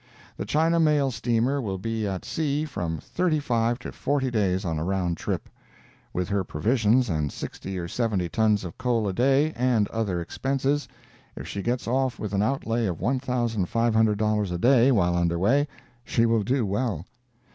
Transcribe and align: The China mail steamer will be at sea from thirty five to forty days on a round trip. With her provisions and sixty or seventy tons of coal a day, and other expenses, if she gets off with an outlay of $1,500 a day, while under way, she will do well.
The 0.35 0.45
China 0.45 0.79
mail 0.79 1.11
steamer 1.11 1.61
will 1.61 1.77
be 1.77 2.07
at 2.07 2.25
sea 2.25 2.65
from 2.65 2.97
thirty 2.97 3.37
five 3.39 3.77
to 3.77 3.91
forty 3.91 4.31
days 4.31 4.65
on 4.65 4.79
a 4.79 4.83
round 4.83 5.15
trip. 5.17 5.47
With 6.11 6.27
her 6.29 6.43
provisions 6.43 7.07
and 7.07 7.31
sixty 7.31 7.77
or 7.77 7.87
seventy 7.87 8.27
tons 8.27 8.63
of 8.63 8.79
coal 8.79 9.07
a 9.07 9.13
day, 9.13 9.53
and 9.53 9.87
other 9.89 10.19
expenses, 10.19 10.87
if 11.35 11.47
she 11.47 11.61
gets 11.61 11.87
off 11.87 12.17
with 12.17 12.33
an 12.33 12.41
outlay 12.41 12.87
of 12.87 12.97
$1,500 12.97 14.51
a 14.51 14.57
day, 14.57 14.91
while 14.91 15.15
under 15.15 15.37
way, 15.37 15.67
she 16.03 16.25
will 16.25 16.41
do 16.41 16.65
well. 16.65 17.05